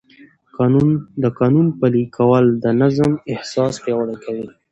د 1.21 1.25
قانون 1.39 1.67
پلي 1.79 2.03
کول 2.17 2.45
د 2.63 2.65
نظم 2.81 3.11
احساس 3.33 3.73
پیاوړی 3.83 4.17
کوي. 4.25 4.47